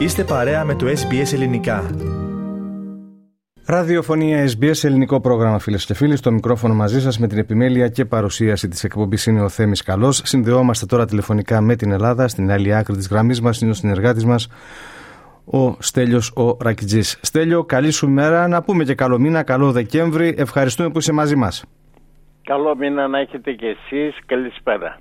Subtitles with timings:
[0.00, 1.90] Είστε παρέα με το SBS Ελληνικά.
[3.64, 6.16] Ραδιοφωνία SBS, ελληνικό πρόγραμμα φίλες και φίλοι.
[6.16, 10.20] Στο μικρόφωνο μαζί σας με την επιμέλεια και παρουσίαση της εκπομπής είναι ο Θέμης Καλός.
[10.24, 12.28] Συνδεόμαστε τώρα τηλεφωνικά με την Ελλάδα.
[12.28, 14.48] Στην άλλη άκρη της γραμμής μας είναι ο συνεργάτης μας,
[15.44, 17.18] ο Στέλιος ο Ρακιτζής.
[17.20, 18.48] Στέλιο, καλή σου μέρα.
[18.48, 20.34] Να πούμε και καλό μήνα, καλό Δεκέμβρη.
[20.38, 21.64] Ευχαριστούμε που είσαι μαζί μας.
[22.50, 24.18] Καλό μήνα να έχετε και εσείς.
[24.26, 24.98] Καλησπέρα.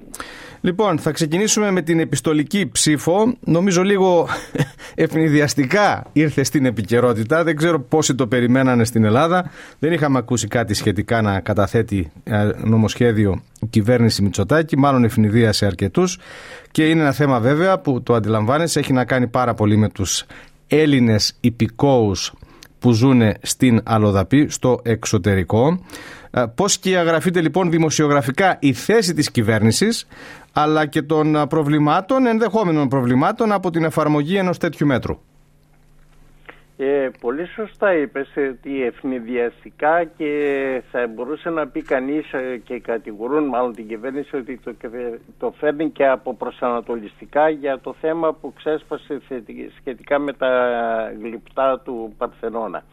[0.61, 3.35] Λοιπόν, θα ξεκινήσουμε με την επιστολική ψήφο.
[3.39, 4.27] Νομίζω λίγο
[4.95, 7.43] ευνηδιαστικά ήρθε στην επικαιρότητα.
[7.43, 9.51] Δεν ξέρω πόσοι το περιμένανε στην Ελλάδα.
[9.79, 14.77] Δεν είχαμε ακούσει κάτι σχετικά να καταθέτει ε, νομοσχέδιο η κυβέρνηση Μητσοτάκη.
[14.77, 16.19] Μάλλον ευνηδίασε αρκετούς.
[16.71, 20.25] Και είναι ένα θέμα βέβαια που το αντιλαμβάνεσαι έχει να κάνει πάρα πολύ με τους
[20.67, 22.33] Έλληνες υπηκόους
[22.79, 25.79] που ζουν στην Αλοδαπή, στο εξωτερικό.
[26.31, 30.07] Ε, πώς και αγραφείται λοιπόν δημοσιογραφικά η θέση της κυβέρνησης
[30.53, 35.19] αλλά και των προβλημάτων, ενδεχόμενων προβλημάτων από την εφαρμογή ενός τέτοιου μέτρου.
[36.81, 43.43] Ε, πολύ σωστά είπες ότι ευνηδιαστικά και θα μπορούσε να πει κανείς ε, και κατηγορούν
[43.43, 44.75] μάλλον την κυβέρνηση ότι το,
[45.39, 49.21] το φέρνει και από προσανατολιστικά για το θέμα που ξέσπασε
[49.79, 50.51] σχετικά με τα
[51.19, 52.83] γλυπτά του Παρθενώνα.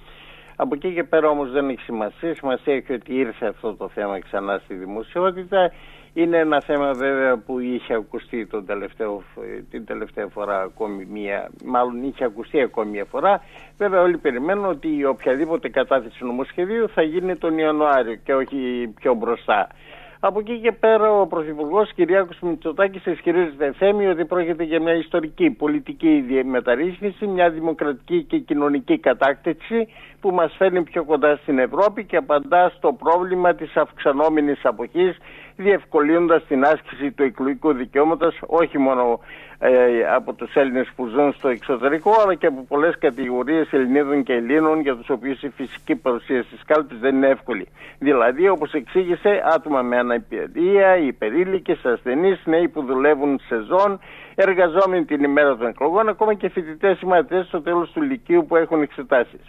[0.57, 2.35] Από εκεί και πέρα όμως δεν έχει σημασία.
[2.35, 5.73] Σημασία έχει ότι ήρθε αυτό το θέμα ξανά στη δημοσιότητα.
[6.19, 9.23] Είναι ένα θέμα βέβαια που είχε ακουστεί τον τελευταίο,
[9.71, 13.43] την τελευταία φορά ακόμη μία, μάλλον είχε ακουστεί ακόμη μία φορά.
[13.79, 19.69] Βέβαια όλοι περιμένουν ότι οποιαδήποτε κατάθεση νομοσχεδίου θα γίνει τον Ιανουάριο και όχι πιο μπροστά.
[20.21, 25.51] Από εκεί και πέρα ο Πρωθυπουργός Κυριάκος Μητσοτάκης ισχυρίζεται θέμη ότι πρόκειται για μια ιστορική
[25.51, 29.89] πολιτική μεταρρύθμιση, μια δημοκρατική και κοινωνική κατάκτηση
[30.21, 35.17] που μας φέρνει πιο κοντά στην Ευρώπη και απαντά στο πρόβλημα της αυξανόμενης αποχής,
[35.57, 39.21] διευκολύνοντας την άσκηση του εκλογικού δικαιώματος όχι μόνο
[39.59, 39.71] ε,
[40.15, 44.81] από τους Έλληνες που ζουν στο εξωτερικό αλλά και από πολλές κατηγορίες Ελληνίδων και Ελλήνων
[44.81, 47.69] για τους οποίους η φυσική παρουσία στις κάλπες δεν είναι εύκολη.
[47.99, 54.01] Δηλαδή όπως εξήγησε άτομα με αναπηρία, υπερήλικες, ασθενείς, νέοι που δουλεύουν σεζόν,
[54.35, 58.57] εργαζόμενοι την ημέρα των εκλογών, ακόμα και φοιτητές ή μαθητές στο τέλος του Λυκείου που
[58.57, 59.41] έχουν εξετάσεις.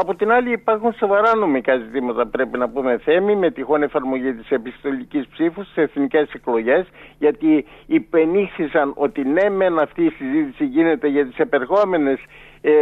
[0.00, 4.50] Από την άλλη υπάρχουν σοβαρά νομικά ζητήματα πρέπει να πούμε θέμη με τυχόν εφαρμογή της
[4.50, 6.86] επιστολικής ψήφου στις εθνικές εκλογές
[7.18, 12.18] γιατί υπενήχθησαν ότι ναι μεν αυτή η συζήτηση γίνεται για τις επερχόμενες
[12.60, 12.72] ε,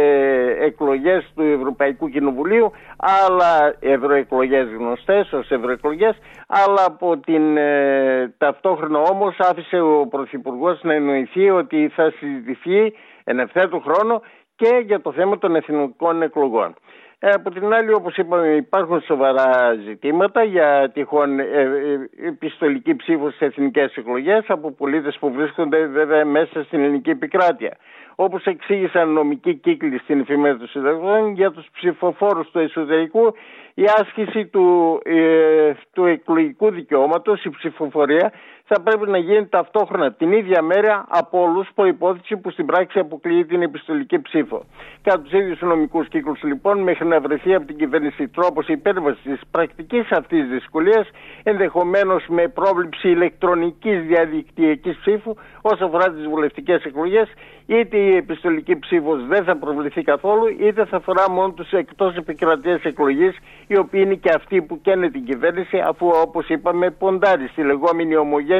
[0.65, 6.17] εκλογές του Ευρωπαϊκού Κοινοβουλίου αλλά ευρωεκλογές γνωστές ως ευρωεκλογές
[6.47, 13.39] αλλά από την ε, ταυτόχρονα όμως άφησε ο Πρωθυπουργός να εννοηθεί ότι θα συζητηθεί εν
[13.39, 14.21] ευθέτω χρόνο
[14.55, 16.73] και για το θέμα των εθνικών εκλογών.
[17.19, 23.29] Ε, από την άλλη, όπως είπαμε, υπάρχουν σοβαρά ζητήματα για τυχόν ε, ε, επιστολική ψήφο
[23.29, 27.77] στις εθνικές εκλογές από πολίτες που βρίσκονται βέβαια μέσα στην ελληνική επικράτεια.
[28.15, 33.33] Όπως εξήγησαν νομικοί κύκλοι στην εφημερίδα του Συνταγών, για τους ψηφοφόρους του εσωτερικού
[33.73, 38.31] η άσκηση του, ε, του εκλογικού δικαιώματος, η ψηφοφορία,
[38.69, 43.45] θα πρέπει να γίνει ταυτόχρονα την ίδια μέρα από όλους προπόθεση που στην πράξη αποκλείει
[43.45, 44.65] την επιστολική ψήφο.
[45.01, 49.41] Κατά τους ίδιους νομικούς κύκλους, λοιπόν, μέχρι να βρεθεί από την κυβέρνηση τρόπος υπέρβασης της
[49.51, 51.09] πρακτικής αυτής δυσκολίας,
[51.43, 57.27] ενδεχομένως με πρόβληψη ηλεκτρονικής διαδικτυακής ψήφου, όσο αφορά τις βουλευτικές εκλογές,
[57.65, 62.83] είτε η επιστολική ψήφος δεν θα προβληθεί καθόλου, είτε θα αφορά μόνο τους εκτός επικρατείας
[62.83, 67.63] εκλογής, οι οποίοι είναι και αυτοί που καίνε την κυβέρνηση, αφού όπως είπαμε, ποντάρει στη
[67.63, 68.56] λεγόμενη ομογένεια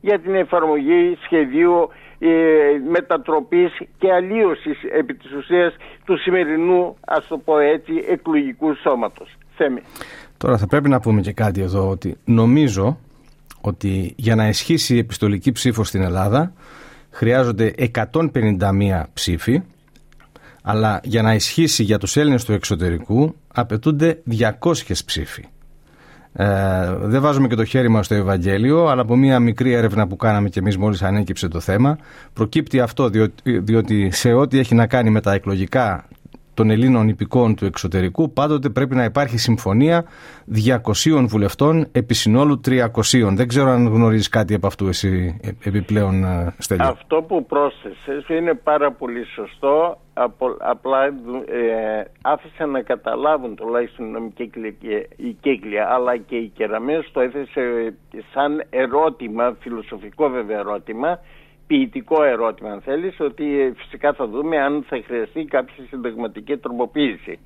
[0.00, 2.28] για την εφαρμογή σχεδίου ε,
[2.90, 5.74] μετατροπής και αλλίωσης επί της ουσίας
[6.04, 9.36] του σημερινού, ας το πω έτσι, εκλογικού σώματος.
[9.56, 9.80] Θέμη.
[10.36, 12.98] Τώρα θα πρέπει να πούμε και κάτι εδώ ότι νομίζω
[13.60, 16.52] ότι για να ισχύσει η επιστολική ψήφο στην Ελλάδα
[17.10, 19.62] χρειάζονται 151 ψήφοι
[20.62, 24.22] αλλά για να ισχύσει για τους Έλληνες του εξωτερικού απαιτούνται
[24.60, 24.72] 200
[25.04, 25.44] ψήφοι.
[26.38, 26.46] Ε,
[27.00, 30.48] δεν βάζουμε και το χέρι μας στο Ευαγγέλιο, αλλά από μια μικρή έρευνα που κάναμε
[30.48, 31.98] και εμείς μόλις ανέκυψε το θέμα,
[32.32, 36.04] προκύπτει αυτό διότι, διότι σε ό,τι έχει να κάνει με τα εκλογικά
[36.56, 40.04] των Ελλήνων υπηκών του εξωτερικού, πάντοτε πρέπει να υπάρχει συμφωνία
[41.04, 43.34] 200 βουλευτών επί συνόλου 300.
[43.34, 46.86] Δεν ξέρω αν γνωρίζεις κάτι από αυτού εσύ ε, επιπλέον, ε, Στέλιο.
[46.86, 49.98] Αυτό που πρόσθεσες είναι πάρα πολύ σωστό.
[50.58, 51.12] Απλά ε,
[52.22, 54.50] άφησα να καταλάβουν τουλάχιστον οι νομικοί
[55.40, 57.94] κύκλοι, αλλά και οι κεραμές το έθεσε
[58.32, 61.18] σαν ερώτημα, φιλοσοφικό βέβαια ερώτημα,
[61.66, 67.38] ποιητικό ερώτημα αν θέλεις ότι φυσικά θα δούμε αν θα χρειαστεί κάποια συνταγματική τροποποίηση.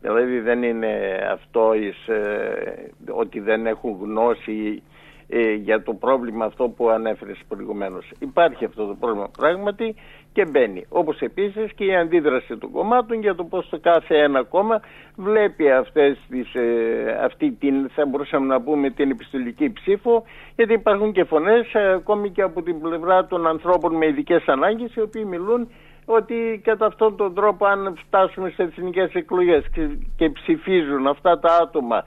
[0.00, 4.82] Δηλαδή δεν είναι αυτό εις, ε, ότι δεν έχουν γνώση
[5.28, 8.10] ε, για το πρόβλημα αυτό που ανέφερες προηγουμένως.
[8.18, 9.94] Υπάρχει αυτό το πρόβλημα πράγματι
[10.38, 10.86] και μπαίνει.
[10.88, 14.80] Όπως επίσης και η αντίδραση των κομμάτων για το πώς το κάθε ένα κόμμα
[15.16, 20.24] βλέπει αυτές τις, ε, αυτή την, θα μπορούσαμε να πούμε την επιστολική ψήφο
[20.56, 24.94] γιατί υπάρχουν και φωνές ε, ακόμη και από την πλευρά των ανθρώπων με ειδικές ανάγκες
[24.94, 25.70] οι οποίοι μιλούν
[26.04, 31.58] ότι κατά αυτόν τον τρόπο αν φτάσουμε σε εθνικές εκλογές και, και ψηφίζουν αυτά τα
[31.62, 32.04] άτομα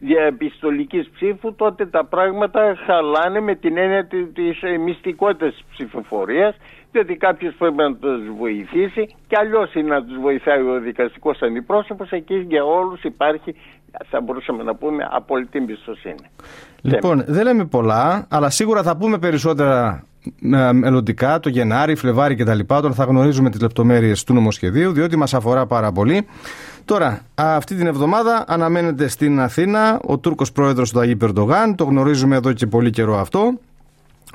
[0.00, 6.56] διαπιστολικής ψήφου τότε τα πράγματα χαλάνε με την έννοια της ε, μυστικότητας της ψηφοφορίας
[6.92, 12.10] διότι κάποιος πρέπει να τους βοηθήσει και αλλιώς είναι να τους βοηθάει ο δικαστικός αντιπρόσωπος
[12.10, 13.54] εκεί για όλους υπάρχει
[14.08, 16.30] θα μπορούσαμε να πούμε απόλυτη εμπιστοσύνη.
[16.80, 20.04] Λοιπόν, δεν λέμε πολλά, αλλά σίγουρα θα πούμε περισσότερα
[20.54, 22.58] ε, μελλοντικά, το Γενάρη, Φλεβάρι κτλ.
[22.68, 26.26] Όταν θα γνωρίζουμε τις λεπτομέρειες του νομοσχεδίου, διότι μας αφορά πάρα πολύ.
[26.84, 32.36] Τώρα, αυτή την εβδομάδα αναμένεται στην Αθήνα ο Τούρκος πρόεδρος του Αγίου Περντογάν, το γνωρίζουμε
[32.36, 33.58] εδώ και πολύ καιρό αυτό,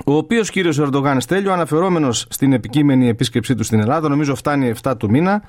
[0.04, 4.92] ο οποίος κύριος Ερντογάν Στέλιο, αναφερόμενος στην επικείμενη επίσκεψή του στην Ελλάδα, νομίζω φτάνει 7
[4.98, 5.42] του μήνα,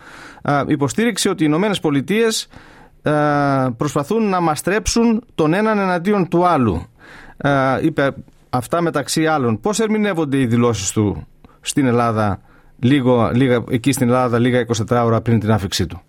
[0.68, 2.48] υποστήριξε ότι οι Ηνωμένες Πολιτείες
[3.78, 6.86] προσπαθούν να μαστρέψουν τον έναν εναντίον του άλλου.
[7.82, 8.14] Είπε
[8.50, 9.60] αυτά μεταξύ άλλων.
[9.60, 11.28] Πώς ερμηνεύονται οι δηλώσεις του
[11.62, 12.42] στην Ελλάδα,
[12.80, 16.02] λίγο, λίγα, εκεί στην Ελλάδα, λίγα 24 ώρα πριν την άφηξή του;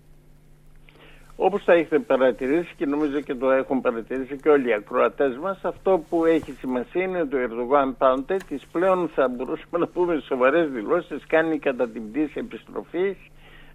[1.41, 5.59] Όπως θα έχετε παρατηρήσει και νομίζω και το έχουν παρατηρήσει και όλοι οι ακροατές μας,
[5.63, 10.21] αυτό που έχει σημασία είναι ότι ο Ερδογάν πάντοτε τις πλέον θα μπορούσαμε να πούμε
[10.25, 13.17] σοβαρές δηλώσεις κάνει κατά την πτήση επιστροφής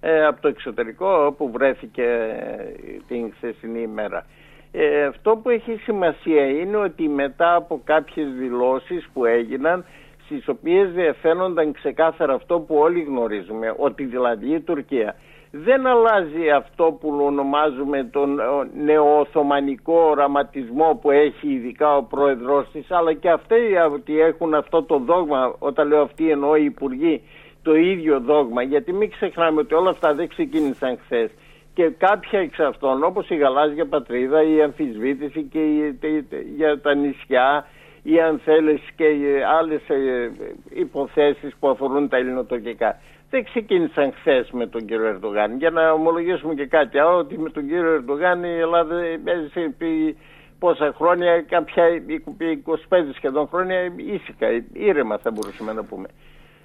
[0.00, 4.26] ε, από το εξωτερικό όπου βρέθηκε ε, την χθεσινή ημέρα.
[4.72, 9.84] Ε, αυτό που έχει σημασία είναι ότι μετά από κάποιες δηλώσεις που έγιναν
[10.24, 15.14] στις οποίες διαφαίνονταν ξεκάθαρα αυτό που όλοι γνωρίζουμε, ότι δηλαδή η Τουρκία
[15.62, 18.40] δεν αλλάζει αυτό που ονομάζουμε τον
[18.84, 23.54] νεοοθωμανικό οραματισμό που έχει ειδικά ο πρόεδρος της αλλά και αυτοί
[23.92, 27.22] ότι έχουν αυτό το δόγμα όταν λέω αυτοί εννοώ οι υπουργοί
[27.62, 31.30] το ίδιο δόγμα γιατί μην ξεχνάμε ότι όλα αυτά δεν ξεκίνησαν χθες.
[31.74, 35.98] και κάποια εξ αυτών όπως η γαλάζια πατρίδα η αμφισβήτηση και η,
[36.56, 37.66] για τα νησιά
[38.02, 39.06] ή αν θέλεις και
[39.58, 40.30] άλλες ε,
[40.68, 42.98] υποθέσεις που αφορούν τα ελληνοτουρκικά
[43.34, 45.56] δεν ξεκίνησαν χθες με τον κύριο Ερντογάν.
[45.56, 48.94] Για να ομολογήσουμε και κάτι άλλο, ότι με τον κύριο Ερντογάν η Ελλάδα
[49.24, 50.16] έζησε επί
[50.58, 51.84] πόσα χρόνια, κάποια
[52.64, 56.08] 25 σχεδόν χρόνια ήσυχα, ήρεμα θα μπορούσαμε να πούμε.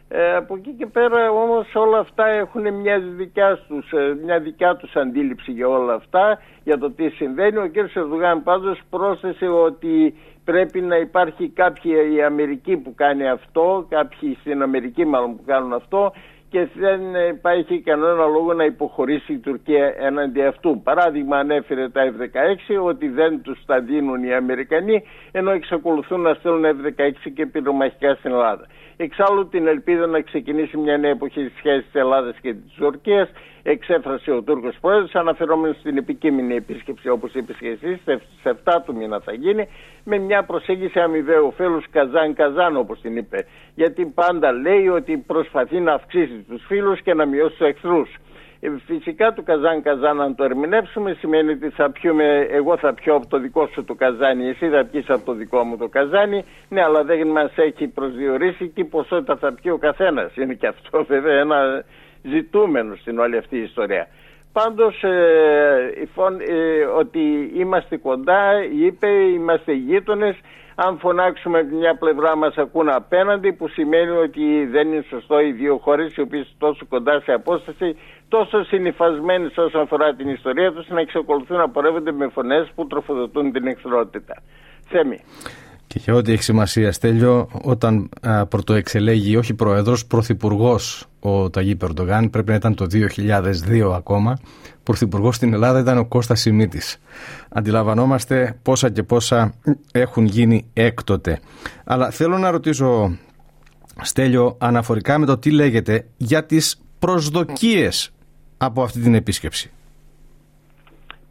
[0.07, 4.75] Ε, από εκεί και πέρα όμως όλα αυτά έχουν μια δικιά τους, ε, μια δικιά
[4.75, 7.57] τους αντίληψη για όλα αυτά, για το τι συμβαίνει.
[7.57, 7.95] Ο κ.
[7.95, 14.61] Ερδογάν πάντως πρόσθεσε ότι πρέπει να υπάρχει κάποια η Αμερική που κάνει αυτό, κάποιοι στην
[14.61, 16.11] Αμερική μάλλον που κάνουν αυτό
[16.49, 20.81] και δεν υπάρχει κανένα λόγο να υποχωρήσει η Τουρκία έναντι αυτού.
[20.83, 26.65] Παράδειγμα ανέφερε τα F-16 ότι δεν τους τα δίνουν οι Αμερικανοί ενώ εξακολουθούν να στέλνουν
[26.65, 28.67] F-16 και πυρομαχικά στην Ελλάδα.
[28.97, 33.29] Εξάλλου την ελπίδα να ξεκινήσει μια νέα εποχή στις σχέσεις της Ελλάδας και της Τουρκίας
[33.63, 38.01] εξέφρασε ο Τούρκος Πρόεδρος αναφερόμενος στην επικείμενη επίσκεψη όπως είπες και εσείς
[38.41, 39.67] σε 7 του μήνα θα γίνει
[40.03, 43.45] με μια προσέγγιση αμοιβαίου φίλους καζάν καζάν όπως την είπε
[43.75, 48.09] γιατί πάντα λέει ότι προσπαθεί να αυξήσει τους φίλους και να μειώσει τους εχθρούς.
[48.61, 53.15] Ε, φυσικά το καζάν καζάν αν το ερμηνεύσουμε σημαίνει ότι θα πιούμε, εγώ θα πιω
[53.15, 56.45] από το δικό σου το καζάνι, εσύ θα πιεις από το δικό μου το καζάνι,
[56.69, 60.35] ναι αλλά δεν μας έχει προσδιορίσει τι ποσότητα θα πιει ο καθένας.
[60.35, 61.83] Είναι και αυτό βέβαια ένα
[62.21, 64.07] ζητούμενος στην όλη αυτή η ιστορία.
[64.53, 65.91] Πάντως ε,
[66.47, 70.35] ε, ότι είμαστε κοντά, είπε, είμαστε γείτονες,
[70.75, 75.51] αν φωνάξουμε από μια πλευρά μας ακούν απέναντι που σημαίνει ότι δεν είναι σωστό οι
[75.51, 77.97] δύο χώρες οι οποίες τόσο κοντά σε απόσταση
[78.27, 83.51] τόσο συνειφασμένες όσον αφορά την ιστορία τους να εξακολουθούν να πορεύονται με φωνές που τροφοδοτούν
[83.51, 84.41] την εχθρότητα.
[84.87, 85.19] Θέμη.
[85.89, 92.29] Και για ό,τι έχει σημασία, Στέλιο, όταν α, πρωτοεξελέγει όχι πρόεδρος, πρωθυπουργός ο Ταγί Περντογάν,
[92.29, 94.37] πρέπει να ήταν το 2002 ακόμα.
[94.83, 96.97] Πρωθυπουργός στην Ελλάδα ήταν ο Κώστας Σιμίτης.
[97.49, 99.53] Αντιλαμβανόμαστε πόσα και πόσα
[99.91, 101.39] έχουν γίνει έκτοτε.
[101.83, 103.17] Αλλά θέλω να ρωτήσω,
[104.01, 108.11] Στέλιο, αναφορικά με το τι λέγεται για τις προσδοκίες
[108.57, 109.71] από αυτή την επίσκεψη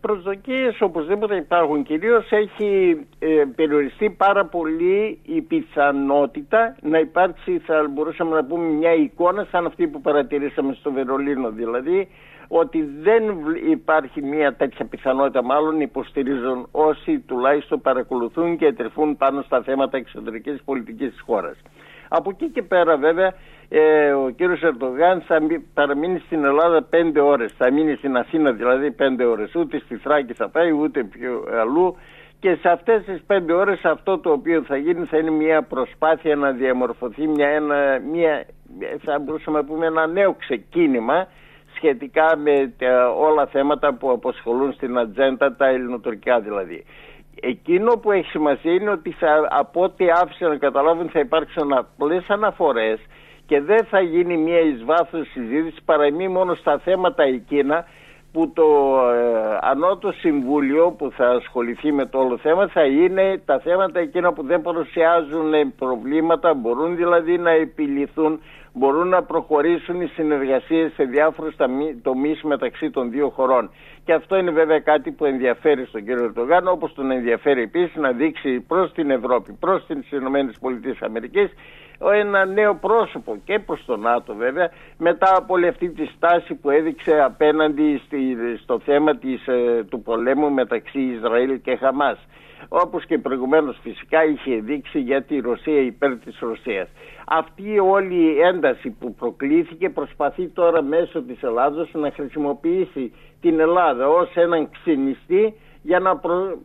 [0.01, 1.83] προσδοκίες οπωσδήποτε υπάρχουν.
[1.83, 8.95] Κυρίως έχει ε, περιοριστεί πάρα πολύ η πιθανότητα να υπάρξει, θα μπορούσαμε να πούμε, μια
[8.95, 11.51] εικόνα σαν αυτή που παρατηρήσαμε στο Βερολίνο.
[11.51, 12.09] Δηλαδή
[12.49, 13.23] ότι δεν
[13.71, 20.63] υπάρχει μια τέτοια πιθανότητα μάλλον υποστηρίζουν όσοι τουλάχιστον παρακολουθούν και τρεφούν πάνω στα θέματα εξωτερικής
[20.65, 21.57] πολιτικής της χώρας.
[22.09, 23.35] Από εκεί και πέρα βέβαια
[23.69, 25.39] ε, ο κύριος Ερντογάν θα
[25.75, 27.55] παραμείνει στην Ελλάδα πέντε ώρες.
[27.59, 29.55] Θα μείνει στην Αθήνα δηλαδή πέντε ώρες.
[29.55, 31.97] Ούτε στη Θράκη θα πάει ούτε πιο αλλού
[32.41, 36.37] και σε αυτές τις πέντε ώρες αυτό το οποίο θα γίνει θα είναι μια προσπάθεια
[36.37, 38.47] να διαμορφωθεί μια, ένα, μια,
[39.05, 41.27] θα μπορούσαμε να πούμε ένα νέο ξεκίνημα
[41.77, 46.85] σχετικά με τα, όλα θέματα που αποσχολούν στην ατζέντα, τα ελληνοτουρκικά δηλαδή.
[47.41, 52.25] Εκείνο που έχει σημασία είναι ότι θα, από ό,τι άφησα να καταλάβουν θα υπάρξουν απλές
[52.29, 52.99] αναφορές
[53.47, 57.85] και δεν θα γίνει μια εις βάθος συζήτηση παρά μη μόνο στα θέματα εκείνα
[58.33, 58.65] που το
[59.13, 64.33] ε, Ανώτο Συμβούλιο που θα ασχοληθεί με το όλο θέμα θα είναι τα θέματα εκείνα
[64.33, 68.41] που δεν παρουσιάζουν προβλήματα, μπορούν δηλαδή να επιληθούν,
[68.73, 71.55] μπορούν να προχωρήσουν οι συνεργασίες σε διάφορους
[72.03, 73.71] τομείς μεταξύ των δύο χωρών.
[74.05, 78.13] Και αυτό είναι βέβαια κάτι που ενδιαφέρει στον κύριο Ερντογάν, όπως τον ενδιαφέρει επίσης να
[78.13, 81.51] δείξει προς την Ευρώπη, προς τις ΗΠΑ
[82.07, 86.71] ένα νέο πρόσωπο και προς τον ΝΑΤΟ βέβαια μετά από όλη αυτή τη στάση που
[86.71, 88.03] έδειξε απέναντι
[88.63, 92.19] στο θέμα της, ε, του πολέμου μεταξύ Ισραήλ και Χαμάς
[92.69, 96.89] όπως και προηγουμένως φυσικά είχε δείξει για τη Ρωσία υπέρ της Ρωσίας.
[97.27, 104.09] Αυτή όλη η ένταση που προκλήθηκε προσπαθεί τώρα μέσω της Ελλάδος να χρησιμοποιήσει την Ελλάδα
[104.09, 106.21] ως έναν ξενιστή για να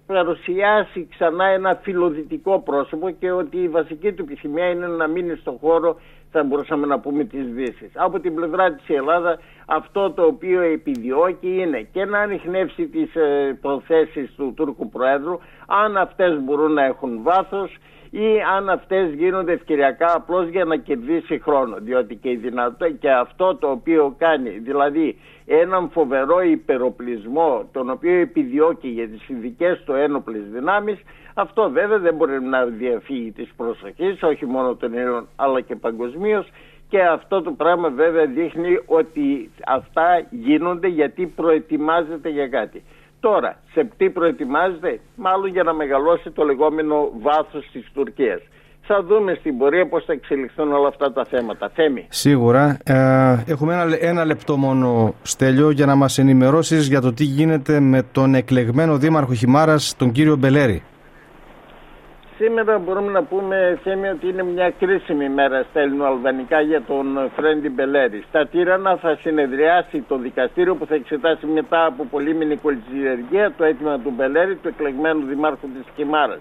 [0.06, 5.58] παρουσιάσει ξανά ένα φιλοδυτικό πρόσωπο και ότι η βασική του επιθυμία είναι να μείνει στον
[5.58, 6.00] χώρο
[6.34, 7.92] θα μπορούσαμε να πούμε της Δύσης.
[7.94, 13.58] Από την πλευρά της Ελλάδα αυτό το οποίο επιδιώκει είναι και να ανοιχνεύσει τις ε,
[13.62, 17.78] προθέσεις του Τούρκου Προέδρου αν αυτές μπορούν να έχουν βάθος
[18.10, 22.40] ή αν αυτές γίνονται ευκαιριακά απλώς για να κερδίσει χρόνο διότι και, η
[23.00, 29.84] και αυτό το οποίο κάνει δηλαδή έναν φοβερό υπεροπλισμό τον οποίο επιδιώκει για τις ειδικές
[29.86, 30.98] του ένοπλες δυνάμεις
[31.34, 36.48] αυτό βέβαια δεν μπορεί να διαφύγει της προσοχής όχι μόνο των Ελλήνων αλλά και παγκοσμίως.
[36.90, 42.84] και αυτό το πράγμα βέβαια δείχνει ότι αυτά γίνονται γιατί προετοιμάζεται για κάτι.
[43.20, 48.42] Τώρα, σε τι προετοιμάζεται, μάλλον για να μεγαλώσει το λεγόμενο βάθος της Τουρκίας.
[48.82, 51.70] Θα δούμε στην πορεία πώς θα εξελιχθούν όλα αυτά τα θέματα.
[51.74, 52.06] Θέμη.
[52.10, 52.78] Σίγουρα.
[52.84, 57.80] Ε, έχουμε ένα, ένα λεπτό μόνο, Στέλιο, για να μας ενημερώσεις για το τι γίνεται
[57.80, 60.84] με τον εκλεγμένο δήμαρχο Χιμάρας, τον κύριο Μπελέρη.
[62.46, 67.70] Σήμερα μπορούμε να πούμε, Θέμη, ότι είναι μια κρίσιμη μέρα στα ελληνοαλβανικά για τον Φρέντι
[67.70, 68.24] Μπελέρη.
[68.28, 74.00] Στα Τύρανα θα συνεδριάσει το δικαστήριο που θα εξετάσει μετά από πολύμηνη κολυτσιεργία το αίτημα
[74.00, 76.40] του Μπελέρη, του εκλεγμένου δημάρχου της Κιμάρας.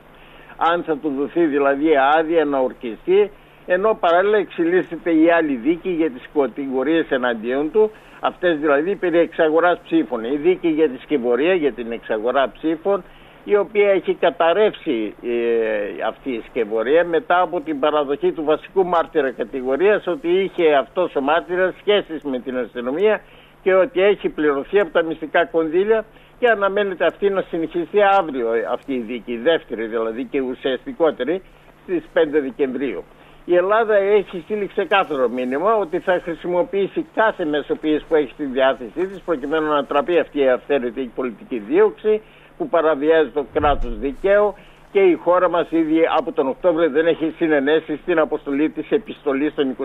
[0.57, 3.31] Αν θα του δοθεί δηλαδή άδεια να ορκιστεί,
[3.67, 7.91] ενώ παράλληλα εξελίσσεται η άλλη δίκη για τις κατηγορίες εναντίον του,
[8.21, 10.25] αυτές δηλαδή περί εξαγοράς ψήφων.
[10.25, 13.03] Η δίκη για τη σκευωρία, για την εξαγορά ψήφων,
[13.45, 19.31] η οποία έχει καταρρεύσει ε, αυτή η σκευωρία μετά από την παραδοχή του βασικού μάρτυρα
[19.31, 23.21] κατηγορίας ότι είχε αυτός ο μάρτυρας σχέσεις με την αστυνομία
[23.63, 26.05] και ότι έχει πληρωθεί από τα μυστικά κονδύλια
[26.39, 31.43] και αναμένεται αυτή να συνεχιστεί αύριο αυτή η δίκη, η δεύτερη δηλαδή και ουσιαστικότερη
[31.83, 33.05] στις 5 Δεκεμβρίου.
[33.45, 39.07] Η Ελλάδα έχει στείλει ξεκάθαρο μήνυμα ότι θα χρησιμοποιήσει κάθε μεσοποίηση που έχει στη διάθεσή
[39.07, 42.23] της προκειμένου να τραπεί αυτή η αυθαίρετη πολιτική δίωξη
[42.57, 44.55] που παραβιάζει το κράτος δικαίου
[44.93, 49.55] και η χώρα μας ήδη από τον Οκτώβριο δεν έχει συνενέσει στην αποστολή της επιστολής
[49.55, 49.85] των 27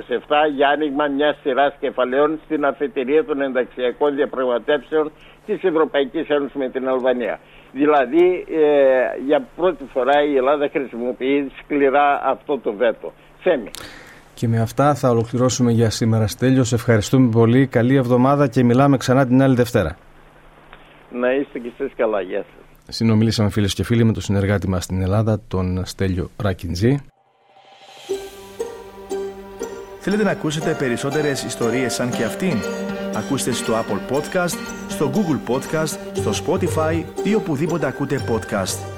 [0.55, 5.11] για άνοιγμα μιας σειράς κεφαλαίων στην αφετηρία των ενταξιακών διαπραγματεύσεων
[5.45, 7.39] της Ευρωπαϊκής Ένωσης με την Αλβανία.
[7.71, 13.13] Δηλαδή ε, για πρώτη φορά η Ελλάδα χρησιμοποιεί σκληρά αυτό το βέτο.
[13.41, 13.71] Σέμι.
[14.33, 16.27] Και με αυτά θα ολοκληρώσουμε για σήμερα.
[16.27, 17.67] Στέλιος, σε ευχαριστούμε πολύ.
[17.67, 19.97] Καλή εβδομάδα και μιλάμε ξανά την άλλη Δευτέρα.
[21.11, 22.21] Να είστε και εσείς καλά.
[22.21, 22.95] Γεια σας.
[22.95, 26.99] Συνομιλήσαμε φίλες και φίλοι με τον συνεργάτη μας στην Ελλάδα, τον Στέλιο Ράκιντζή.
[29.99, 32.57] Θέλετε να ακούσετε περισσότερες ιστορίες σαν και αυτήν;
[33.15, 38.96] Ακούστε στο Apple Podcast, στο Google Podcast, στο Spotify ή οπουδήποτε ακούτε podcast.